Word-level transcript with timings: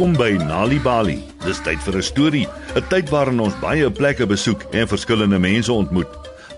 Welkom 0.00 0.16
by 0.16 0.44
Nali 0.48 0.78
Bali. 0.80 1.18
Dis 1.44 1.58
tyd 1.60 1.76
vir 1.84 1.98
'n 1.98 2.02
storie, 2.02 2.48
'n 2.72 2.88
tyd 2.88 3.10
waarin 3.12 3.40
ons 3.40 3.58
baie 3.60 3.90
plekke 3.90 4.26
besoek 4.26 4.62
en 4.72 4.88
verskillende 4.88 5.38
mense 5.38 5.72
ontmoet. 5.72 6.08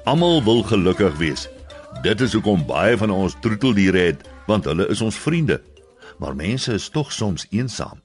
Almal 0.05 0.45
wil 0.45 0.63
gelukkig 0.63 1.17
wees. 1.19 1.49
Dit 2.03 2.21
is 2.21 2.33
hoekom 2.33 2.63
baie 2.67 2.97
van 2.97 3.11
ons 3.11 3.35
troeteldiere 3.41 3.99
het, 3.99 4.29
want 4.47 4.65
hulle 4.65 4.87
is 4.89 5.01
ons 5.01 5.19
vriende. 5.19 5.61
Maar 6.19 6.37
mense 6.37 6.73
is 6.73 6.89
tog 6.89 7.13
soms 7.13 7.47
eensaam. 7.51 8.01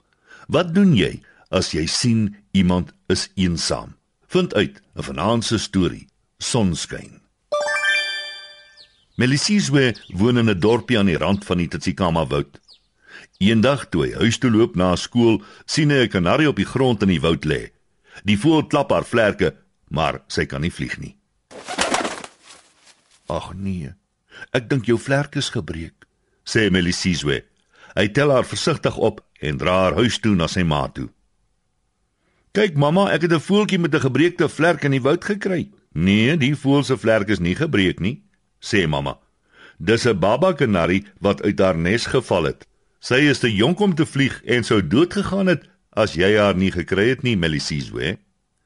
Wat 0.48 0.74
doen 0.74 0.96
jy 0.96 1.22
as 1.52 1.72
jy 1.72 1.86
sien 1.86 2.36
iemand 2.52 2.90
is 3.08 3.30
eensaam? 3.36 3.94
Vind 4.28 4.54
uit 4.56 4.82
'n 4.96 5.04
vanaand 5.04 5.46
se 5.46 5.58
storie. 5.58 6.08
Sonskyn. 6.40 7.22
Melisizwe 9.16 9.96
woon 10.16 10.38
in 10.38 10.50
'n 10.50 10.60
dorpie 10.60 10.98
aan 10.98 11.06
die 11.06 11.18
rand 11.18 11.46
van 11.46 11.58
die 11.58 11.68
Tsikama 11.68 12.26
woud. 12.26 12.60
Eendag 13.38 13.90
toe 13.90 14.06
hy 14.06 14.14
huis 14.14 14.38
toe 14.38 14.52
loop 14.52 14.76
na 14.76 14.96
skool, 14.96 15.42
sien 15.66 15.90
hy 15.90 16.06
'n 16.06 16.10
kanarie 16.10 16.50
op 16.50 16.56
die 16.56 16.66
grond 16.66 17.02
in 17.02 17.10
die 17.10 17.22
woud 17.22 17.46
lê. 17.46 17.72
Die 18.24 18.38
voël 18.38 18.68
klap 18.68 18.92
haar 18.92 19.06
vlerke, 19.06 19.56
maar 19.90 20.22
sy 20.28 20.46
kan 20.46 20.62
nie 20.62 20.72
vlieg 20.72 20.98
nie. 21.00 21.16
Ag 23.28 23.54
nee. 23.54 23.94
Ek 24.54 24.70
dink 24.70 24.86
jou 24.86 24.98
vlerke 24.98 25.40
is 25.40 25.50
gebreek, 25.50 26.08
sê 26.46 26.70
Melisizwe. 26.72 27.44
Hy 27.96 28.08
tel 28.08 28.32
haar 28.32 28.46
versigtig 28.46 28.98
op 28.98 29.22
en 29.42 29.58
dra 29.58 29.74
haar 29.84 29.94
huis 29.94 30.20
toe 30.20 30.36
na 30.36 30.48
sy 30.48 30.64
ma 30.64 30.88
toe. 30.88 31.10
Kyk 32.54 32.78
mamma, 32.78 33.12
ek 33.12 33.22
het 33.22 33.34
'n 33.34 33.40
voeltjie 33.40 33.80
met 33.80 33.94
'n 33.94 34.06
gebreekte 34.08 34.50
vlerk 34.50 34.84
in 34.84 34.92
die 34.92 35.02
woud 35.02 35.24
gekry. 35.24 35.70
Nee, 35.94 36.38
die 36.38 36.56
voël 36.56 36.84
se 36.84 36.98
vlerk 36.98 37.30
is 37.30 37.40
nie 37.40 37.56
gebreek 37.56 38.00
nie, 38.00 38.24
sê 38.62 38.88
mamma. 38.88 39.20
Dis 39.80 40.06
'n 40.06 40.20
baba 40.20 40.54
kanarie 40.54 41.06
wat 41.20 41.42
uit 41.42 41.60
haar 41.60 41.78
nes 41.78 42.06
geval 42.06 42.44
het. 42.44 42.68
Sy 43.08 43.22
is 43.32 43.40
te 43.40 43.48
jonk 43.48 43.80
om 43.80 43.94
te 43.96 44.04
vlieg 44.04 44.34
en 44.52 44.66
sou 44.68 44.82
dood 44.84 45.14
gegaan 45.16 45.48
het 45.48 45.62
as 45.96 46.18
jy 46.20 46.28
haar 46.36 46.58
nie 46.60 46.74
gekry 46.76 47.06
het 47.14 47.22
nie, 47.24 47.38
Melisizwe. 47.40 48.18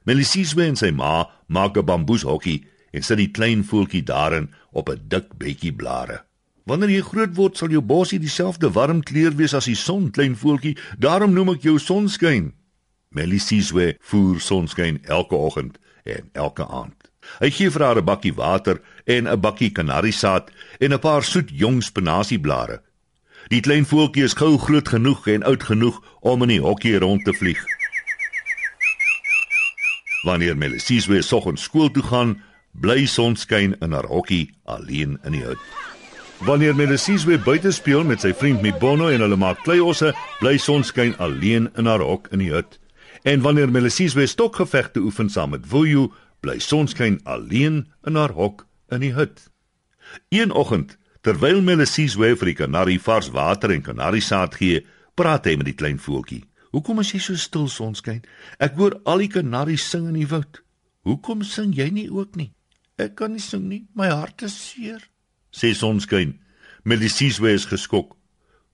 Melisizwe 0.09 0.65
en 0.65 0.79
sy 0.79 0.89
ma 0.89 1.27
maak 1.45 1.77
'n 1.77 1.85
bamboeshokkie 1.85 2.63
en 2.91 3.03
sit 3.03 3.19
die 3.21 3.29
klein 3.29 3.61
voeltjie 3.63 4.01
daarin 4.01 4.49
op 4.71 4.89
'n 4.89 5.01
dik 5.07 5.37
bietjie 5.37 5.71
blare. 5.71 6.23
Wanneer 6.65 6.89
jy 6.89 7.01
groot 7.01 7.35
word, 7.35 7.57
sal 7.57 7.69
jou 7.69 7.81
bosie 7.81 8.19
dieselfde 8.19 8.71
warm 8.71 9.03
kleur 9.03 9.35
wees 9.35 9.53
as 9.53 9.65
die 9.65 9.75
son, 9.75 10.11
klein 10.11 10.35
voeltjie. 10.35 10.77
Daarom 10.97 11.33
noem 11.33 11.49
ek 11.49 11.61
jou 11.61 11.77
sonskyn. 11.77 12.53
Melisizwe 13.09 13.97
voer 13.99 14.39
sonskyn 14.39 14.99
elke 15.03 15.35
oggend 15.35 15.77
en 16.03 16.29
elke 16.33 16.65
aand. 16.67 17.11
Hy 17.39 17.49
gee 17.51 17.69
vir 17.69 17.83
haar 17.83 17.97
'n 17.97 18.05
bakkie 18.05 18.33
water 18.33 18.81
en 19.05 19.27
'n 19.27 19.39
bakkie 19.39 19.71
kanariesaad 19.71 20.49
en 20.79 20.93
'n 20.93 20.99
paar 20.99 21.23
soet 21.23 21.49
jong 21.53 21.83
spinasieblare. 21.83 22.81
Die 23.51 23.59
klein 23.59 23.83
voeltjie 23.83 24.23
is 24.23 24.37
gou 24.39 24.53
groot 24.55 24.87
genoeg 24.87 25.25
en 25.27 25.43
oud 25.43 25.63
genoeg 25.67 25.97
om 26.23 26.43
in 26.45 26.53
die 26.53 26.61
hokkie 26.63 26.93
rond 27.03 27.25
te 27.27 27.33
vlieg. 27.35 27.59
Wanneer 30.23 30.55
Melissies 30.55 31.09
weer 31.11 31.23
soggens 31.23 31.65
skool 31.67 31.91
toe 31.91 32.03
gaan, 32.03 32.37
bly 32.71 33.03
sonskyn 33.11 33.73
in 33.83 33.91
haar 33.91 34.07
hokkie 34.07 34.53
alleen 34.63 35.17
in 35.27 35.35
die 35.35 35.43
hut. 35.43 35.59
Wanneer 36.47 36.77
Melissies 36.79 37.25
weer 37.27 37.41
buite 37.43 37.73
speel 37.75 38.05
met 38.07 38.23
sy 38.23 38.31
vriend 38.31 38.63
Mibono 38.63 39.09
en 39.11 39.25
hulle 39.25 39.35
maak 39.35 39.59
kleiosse, 39.65 40.13
bly 40.39 40.55
sonskyn 40.55 41.17
alleen 41.19 41.67
in 41.75 41.91
haar 41.91 42.05
hok 42.07 42.31
in 42.31 42.45
die 42.45 42.53
hut. 42.53 42.79
En 43.27 43.43
wanneer 43.43 43.67
Melissies 43.67 44.15
weer 44.15 44.31
stokgevegte 44.31 45.03
oefen 45.03 45.27
saam 45.29 45.51
met 45.57 45.67
Wuyu, 45.67 46.07
bly 46.39 46.55
sonskyn 46.63 47.19
alleen 47.27 47.83
in 48.07 48.15
haar 48.15 48.31
hok 48.31 48.63
in 48.95 49.03
die 49.03 49.11
hut. 49.19 49.43
Een 50.31 50.55
oggend 50.55 50.95
Terwyl 51.21 51.59
Melisies 51.61 52.15
weer 52.17 52.33
vir 52.33 52.49
die 52.49 52.57
kanarie 52.57 52.97
vars 52.97 53.27
water 53.29 53.69
en 53.69 53.83
kanariesaad 53.85 54.55
gee, 54.57 54.79
praat 55.13 55.45
hy 55.45 55.51
met 55.59 55.67
die 55.67 55.77
klein 55.77 55.99
voeltjie. 56.01 56.47
"Hoekom 56.73 56.99
is 56.99 57.11
jy 57.13 57.19
so 57.19 57.35
stil, 57.35 57.67
sonskyn? 57.67 58.23
Ek 58.57 58.73
hoor 58.73 58.99
al 59.05 59.21
die 59.21 59.27
kanaries 59.27 59.85
sing 59.89 60.07
in 60.07 60.17
die 60.17 60.25
woud. 60.27 60.63
Hoekom 61.05 61.43
sing 61.43 61.75
jy 61.77 61.89
nie 61.91 62.09
ook 62.09 62.35
nie?" 62.35 62.53
"Ek 62.97 63.15
kan 63.15 63.31
nie 63.33 63.39
sing 63.39 63.67
nie, 63.69 63.85
my 63.93 64.07
hart 64.07 64.41
is 64.41 64.55
seer," 64.71 65.09
sê 65.51 65.75
sonskyn. 65.75 66.39
Melisies 66.83 67.37
weer 67.37 67.53
is 67.53 67.65
geskok. 67.65 68.17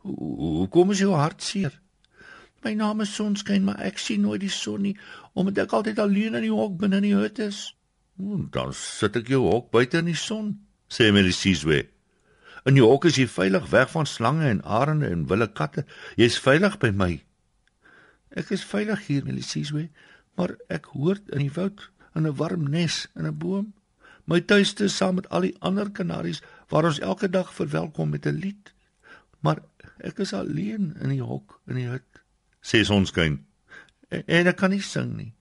"Hoekom 0.03 0.91
is 0.91 0.99
jou 0.99 1.13
hart 1.13 1.43
seer?" 1.43 1.81
"My 2.63 2.73
naam 2.73 3.01
is 3.01 3.15
Sonskyn, 3.15 3.63
maar 3.63 3.81
ek 3.81 3.97
sien 3.97 4.21
nooit 4.21 4.39
die 4.39 4.49
son 4.49 4.81
nie, 4.81 4.97
omdat 5.33 5.57
ek 5.57 5.73
altyd 5.73 5.99
alleen 5.99 6.35
in 6.35 6.41
die 6.41 6.51
hok 6.51 6.77
binne 6.77 6.95
in 6.95 7.03
die 7.03 7.13
hut 7.13 7.39
is." 7.39 7.75
"Dan 8.51 8.73
sit 8.73 9.15
ek 9.15 9.27
jou 9.27 9.43
hok 9.51 9.69
buite 9.71 9.97
in 9.97 10.05
die 10.05 10.15
son," 10.15 10.59
sê 10.89 11.11
Melisies 11.11 11.63
weer. 11.63 11.87
In 12.67 12.75
jou 12.75 12.87
hok 12.89 13.05
is 13.07 13.15
jy 13.15 13.29
veilig 13.31 13.69
weg 13.71 13.87
van 13.93 14.07
slange 14.09 14.43
en 14.49 14.59
arende 14.63 15.07
en 15.07 15.23
wilde 15.29 15.47
katte. 15.55 15.85
Jy's 16.19 16.35
veilig 16.43 16.75
by 16.81 16.89
my. 16.91 17.11
Ek 18.35 18.51
is 18.51 18.65
veilig 18.67 19.05
hier, 19.05 19.23
Melisizwe, 19.23 19.85
maar 20.35 20.57
ek 20.67 20.89
hoort 20.91 21.31
in 21.31 21.45
die 21.45 21.53
woud 21.55 21.85
in 22.11 22.27
'n 22.27 22.35
warm 22.35 22.67
nes 22.69 23.07
in 23.15 23.25
'n 23.25 23.37
boom. 23.37 23.73
My 24.25 24.41
tuiste 24.41 24.83
is 24.83 24.97
saam 24.97 25.15
met 25.15 25.29
al 25.29 25.47
die 25.47 25.55
ander 25.59 25.89
kanaries 25.91 26.41
waar 26.67 26.85
ons 26.85 26.99
elke 26.99 27.29
dag 27.29 27.53
verwelkom 27.53 28.09
met 28.09 28.25
'n 28.25 28.35
lied. 28.43 28.73
Maar 29.39 29.63
ek 30.03 30.19
is 30.19 30.33
alleen 30.33 30.95
in 30.99 31.09
die 31.09 31.23
hok 31.23 31.61
in 31.67 31.75
die 31.75 31.87
hut, 31.87 32.21
sê 32.61 32.83
sonskyn. 32.83 33.45
En, 34.09 34.23
en 34.25 34.47
ek 34.47 34.55
kan 34.55 34.69
nie 34.69 34.81
sing 34.81 35.15
nie. 35.15 35.33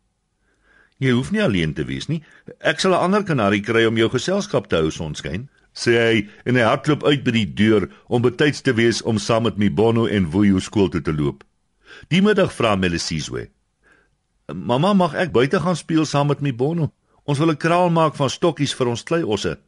Jy 0.99 1.11
hoef 1.11 1.31
nie 1.31 1.43
alleen 1.43 1.75
te 1.75 1.85
wees 1.85 2.07
nie. 2.07 2.23
Ek 2.61 2.81
sal 2.81 2.93
'n 2.93 3.03
ander 3.03 3.25
kanarie 3.25 3.63
kry 3.63 3.85
om 3.85 3.97
jou 3.97 4.09
geselskap 4.09 4.69
te 4.69 4.77
hou, 4.77 4.91
sonskyn 4.91 5.49
sê 5.77 5.97
hy 6.01 6.21
en 6.49 6.57
hy 6.57 6.65
hardloop 6.65 7.05
uit 7.05 7.25
by 7.27 7.35
die 7.37 7.49
deur 7.59 7.87
om 8.09 8.25
betyds 8.25 8.65
te 8.65 8.73
wees 8.77 9.03
om 9.05 9.21
saam 9.21 9.45
met 9.47 9.61
Mibono 9.61 10.07
en 10.09 10.31
Wuyu 10.33 10.61
skool 10.65 10.89
toe 10.93 11.03
te 11.05 11.13
loop. 11.13 11.45
Die 12.09 12.23
middag 12.25 12.53
vra 12.57 12.75
Melisizwe: 12.77 13.51
"Mamma, 14.53 14.93
mag 14.93 15.15
ek 15.15 15.33
buite 15.33 15.61
gaan 15.61 15.77
speel 15.77 16.07
saam 16.07 16.33
met 16.33 16.41
Mibono? 16.41 16.93
Ons 17.25 17.39
wil 17.39 17.51
'n 17.51 17.57
kraal 17.57 17.91
maak 17.91 18.17
van 18.17 18.31
stokkies 18.31 18.75
vir 18.75 18.89
ons 18.89 19.03
kleiosse." 19.03 19.59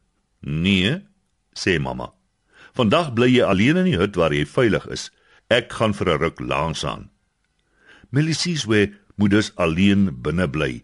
"Nee," 0.40 1.02
sê 1.52 1.78
mamma. 1.80 2.12
"Vandag 2.72 3.12
bly 3.12 3.28
jy 3.28 3.42
alleen 3.42 3.76
in 3.76 3.84
die 3.84 3.98
hut 3.98 4.16
waar 4.16 4.32
jy 4.32 4.46
veilig 4.46 4.86
is. 4.88 5.10
Ek 5.48 5.72
gaan 5.72 5.94
vir 5.94 6.08
'n 6.08 6.18
ruk 6.18 6.40
langs 6.40 6.84
aan." 6.84 7.10
Melisizwe 8.10 8.92
moet 9.16 9.30
dus 9.30 9.52
alleen 9.56 10.22
binne 10.22 10.48
bly. 10.48 10.82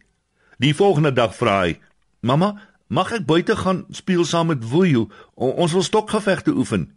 Die 0.59 0.75
volgende 0.75 1.13
dag 1.13 1.35
vra 1.37 1.61
hy: 1.61 1.79
"Mamma, 2.21 2.61
Mag 2.95 3.11
ek 3.11 3.25
buite 3.27 3.57
gaan 3.59 3.83
speel 3.91 4.23
saam 4.23 4.53
met 4.53 4.63
Wuyu? 4.71 5.09
Ons 5.35 5.73
wil 5.75 5.83
stokgevegte 5.83 6.53
oefen. 6.55 6.93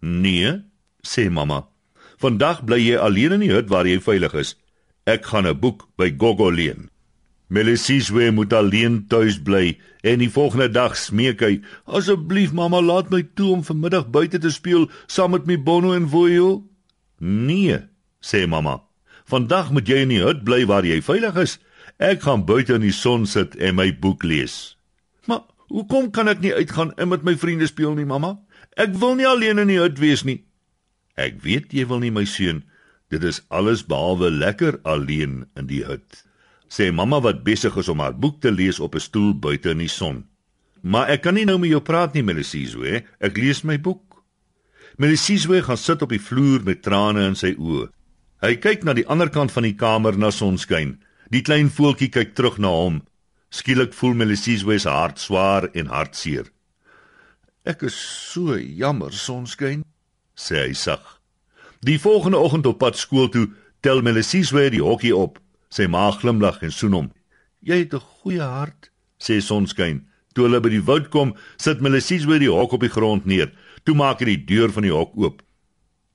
Nee, 0.00 0.52
sê 1.04 1.28
mamma. 1.28 1.66
Vandag 2.22 2.62
bly 2.64 2.78
jy 2.80 2.96
alleen 2.96 3.34
in 3.36 3.42
die 3.44 3.52
hut 3.52 3.68
waar 3.68 3.84
jy 3.84 3.98
veilig 4.00 4.32
is. 4.40 4.54
Ek 5.04 5.26
gaan 5.28 5.46
'n 5.46 5.60
boek 5.60 5.88
by 6.00 6.08
Gogo 6.16 6.48
leen. 6.48 6.88
Melisizwe 7.52 8.30
moet 8.30 8.52
alleen 8.52 9.04
tuis 9.08 9.36
bly 9.36 9.76
en 10.02 10.18
die 10.18 10.30
volgende 10.30 10.68
dag 10.68 10.96
smeek 10.96 11.40
hy: 11.40 11.60
"Asseblief 11.84 12.52
mamma, 12.52 12.80
laat 12.80 13.10
my 13.10 13.22
toe 13.34 13.52
om 13.52 13.64
vanmiddag 13.64 14.08
buite 14.10 14.38
te 14.38 14.50
speel 14.50 14.88
saam 15.06 15.30
met 15.30 15.46
my 15.46 15.62
Bono 15.62 15.92
en 15.92 16.08
Wuyu." 16.08 16.62
"Nee," 17.18 17.78
sê 18.20 18.48
mamma. 18.48 18.80
"Vandag 19.24 19.70
moet 19.70 19.88
jy 19.88 19.96
in 19.96 20.08
die 20.08 20.24
hut 20.24 20.44
bly 20.44 20.64
waar 20.66 20.84
jy 20.84 21.02
veilig 21.02 21.36
is. 21.36 21.58
Ek 21.98 22.22
gaan 22.22 22.44
buite 22.44 22.74
in 22.74 22.80
die 22.80 22.92
son 22.92 23.26
sit 23.26 23.56
en 23.56 23.74
my 23.74 23.98
boek 23.98 24.22
lees." 24.22 24.76
Hoekom 25.74 26.12
kan 26.14 26.30
ek 26.30 26.38
nie 26.38 26.52
uitgaan 26.54 26.92
en 27.02 27.10
met 27.10 27.24
my 27.26 27.34
vriende 27.34 27.66
speel 27.66 27.96
nie, 27.98 28.06
mamma? 28.06 28.36
Ek 28.78 28.94
wil 29.00 29.16
nie 29.18 29.26
alleen 29.26 29.58
in 29.58 29.72
die 29.72 29.80
hut 29.80 29.98
wees 29.98 30.22
nie. 30.22 30.44
Ek 31.18 31.40
weet 31.42 31.74
jy 31.74 31.82
wil 31.90 31.98
nie 32.02 32.12
my 32.14 32.22
seun. 32.30 32.62
Dit 33.10 33.26
is 33.26 33.40
alles 33.50 33.82
behalwe 33.86 34.30
lekker 34.30 34.78
alleen 34.86 35.42
in 35.58 35.66
die 35.66 35.82
hut. 35.86 36.22
Sê 36.70 36.92
mamma 36.94 37.18
wat 37.26 37.42
besig 37.46 37.74
is 37.78 37.90
om 37.90 38.02
haar 38.02 38.14
boek 38.14 38.38
te 38.42 38.52
lees 38.54 38.78
op 38.78 38.94
'n 38.94 39.02
stoel 39.02 39.34
buite 39.34 39.70
in 39.74 39.82
die 39.82 39.90
son. 39.90 40.24
Maar 40.82 41.08
ek 41.16 41.22
kan 41.22 41.34
nie 41.34 41.44
nou 41.44 41.58
met 41.58 41.70
jou 41.70 41.80
praat 41.80 42.14
nie, 42.14 42.22
Melisizwe. 42.22 43.04
Ek 43.20 43.36
lees 43.36 43.64
my 43.64 43.78
boek. 43.78 44.22
Melisizwe 44.96 45.62
gaan 45.62 45.76
sit 45.76 46.02
op 46.02 46.10
die 46.10 46.20
vloer 46.20 46.62
met 46.62 46.82
trane 46.82 47.26
in 47.26 47.34
sy 47.34 47.54
oë. 47.58 47.88
Hy 48.42 48.56
kyk 48.56 48.84
na 48.84 48.92
die 48.92 49.06
ander 49.06 49.30
kant 49.30 49.52
van 49.52 49.62
die 49.62 49.74
kamer 49.74 50.18
na 50.18 50.30
sonskyn. 50.30 50.98
Die 51.30 51.42
klein 51.42 51.70
voeltjie 51.70 52.08
kyk 52.08 52.34
terug 52.34 52.58
na 52.58 52.68
hom. 52.68 53.02
Skielik 53.54 53.92
voel 53.94 54.16
Melisizwe 54.18 54.78
se 54.82 54.90
hart 54.90 55.20
swaar 55.22 55.68
en 55.78 55.86
hartseer. 55.86 56.48
Ek 57.62 57.84
is 57.86 57.94
so 57.94 58.56
jammer, 58.58 59.12
sonskyn, 59.14 59.84
sê 60.34 60.64
hy 60.64 60.72
sag. 60.74 61.04
Die 61.86 62.00
volgende 62.02 62.40
oggend 62.42 62.66
op 62.66 62.80
pad 62.82 62.98
skool 62.98 63.28
toe, 63.30 63.44
tel 63.84 64.02
Melisizwe 64.02 64.66
die 64.74 64.82
hokkie 64.82 65.14
op. 65.14 65.38
Sy 65.70 65.86
ma 65.86 66.08
glimlag 66.10 66.64
en 66.66 66.74
soen 66.74 66.96
hom. 66.98 67.12
Jy 67.62 67.78
het 67.84 67.94
'n 67.94 68.02
goeie 68.02 68.42
hart, 68.42 68.90
sê 69.22 69.38
sonskyn. 69.38 70.02
Toe 70.34 70.48
hulle 70.48 70.60
by 70.60 70.70
die 70.70 70.82
woud 70.82 71.08
kom, 71.10 71.34
sit 71.56 71.80
Melisizwe 71.80 72.38
die 72.38 72.50
hok 72.50 72.72
op 72.72 72.80
die 72.80 72.90
grond 72.90 73.24
neer. 73.24 73.52
Toe 73.84 73.94
maak 73.94 74.18
hy 74.18 74.34
die 74.34 74.44
deur 74.44 74.72
van 74.72 74.82
die 74.82 74.92
hok 74.92 75.14
oop. 75.16 75.42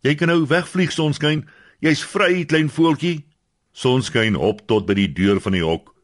Jy 0.03 0.15
kan 0.15 0.27
nou 0.27 0.45
wegvlieg, 0.45 0.91
sonskyn. 0.91 1.47
Jy's 1.79 2.03
vry, 2.03 2.45
klein 2.45 2.69
voeltjie. 2.69 3.23
Sonskyn 3.71 4.35
hop 4.35 4.67
tot 4.67 4.85
by 4.85 4.93
die 4.93 5.13
deur 5.13 5.39
van 5.39 5.53
die 5.53 5.63
hok. 5.63 5.95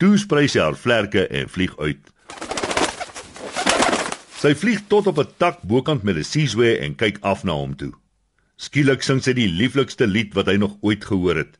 Toe 0.00 0.16
sprei 0.16 0.46
sy 0.48 0.62
haar 0.62 0.78
vlerke 0.80 1.26
en 1.28 1.48
vlieg 1.52 1.74
uit. 1.76 2.00
Sy 4.40 4.54
vlieg 4.56 4.86
tot 4.88 5.10
op 5.10 5.18
'n 5.20 5.28
tak 5.36 5.60
bokant 5.62 6.02
met 6.02 6.16
'n 6.16 6.24
seesway 6.24 6.78
en 6.84 6.94
kyk 6.96 7.18
af 7.20 7.44
na 7.44 7.52
hom 7.52 7.76
toe. 7.76 7.92
Skielik 8.56 9.02
sing 9.02 9.20
sy 9.22 9.32
die 9.32 9.48
lieflikste 9.48 10.06
lied 10.06 10.32
wat 10.34 10.46
hy 10.46 10.56
nog 10.56 10.78
ooit 10.80 11.04
gehoor 11.04 11.36
het. 11.36 11.58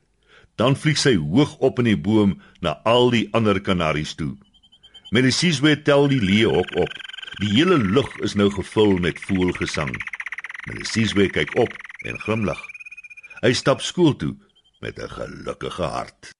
Dan 0.56 0.76
vlieg 0.76 0.98
sy 0.98 1.16
hoog 1.16 1.56
op 1.58 1.78
in 1.78 1.84
die 1.84 1.96
boom 1.96 2.40
na 2.60 2.80
al 2.84 3.10
die 3.10 3.28
ander 3.32 3.60
kanaries 3.60 4.14
toe. 4.14 4.36
Melisizwe 5.10 5.82
tel 5.82 6.08
die 6.08 6.20
leeuhok 6.20 6.76
op. 6.76 6.92
Die 7.40 7.52
hele 7.52 7.78
lug 7.78 8.18
is 8.20 8.34
nou 8.34 8.50
gevul 8.50 8.96
met 8.98 9.20
voelgesang. 9.20 9.92
Melisizwe 10.66 11.28
kyk 11.28 11.56
op 11.58 11.72
en 12.04 12.18
glimlag. 12.18 12.60
Hy 13.42 13.52
stap 13.52 13.80
skool 13.80 14.16
toe 14.16 14.36
met 14.80 14.98
'n 14.98 15.08
gelukkige 15.08 15.82
hart. 15.82 16.39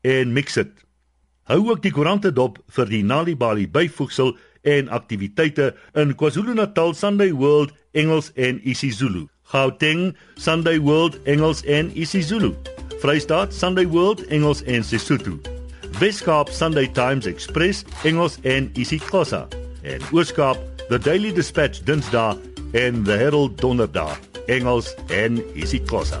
en 0.00 0.32
Mixit. 0.32 0.70
Hou 1.50 1.70
ook 1.70 1.82
die 1.82 1.92
koerante 1.92 2.32
dop 2.32 2.58
vir 2.76 2.90
die 2.90 3.02
Nalibali 3.04 3.66
byvoegsel 3.68 4.36
en 4.62 4.88
aktiwiteite 4.88 5.72
in 5.98 6.14
KwaZulu-Natal 6.14 6.94
Sunday 6.94 7.32
World 7.32 7.72
Engels 7.92 8.30
en 8.34 8.60
isiZulu. 8.62 9.26
Gauteng 9.50 10.16
Sunday 10.36 10.78
World 10.78 11.18
Engels 11.24 11.64
en 11.64 11.90
isiZulu. 11.98 12.52
Vrystaat 13.00 13.54
Sunday 13.54 13.86
World 13.86 14.26
Engels 14.28 14.62
en 14.62 14.84
Sesotho. 14.84 15.38
Weskaap 15.98 16.48
Sunday 16.48 16.86
Times 16.92 17.26
Express 17.26 17.84
Engels 18.04 18.38
en 18.42 18.70
isiXhosa. 18.74 19.48
En 19.82 20.00
Ooskaap 20.12 20.58
The 20.88 20.98
Daily 20.98 21.32
Dispatch 21.32 21.80
Dinsdae 21.84 22.36
en 22.72 23.04
The 23.04 23.16
Herald 23.16 23.60
Donderdag 23.60 24.20
Engels 24.46 24.94
en 25.08 25.42
isiXhosa. 25.54 26.20